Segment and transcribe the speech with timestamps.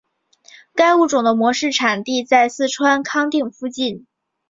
[0.73, 4.07] 该物种的模式产地在四川康定附近。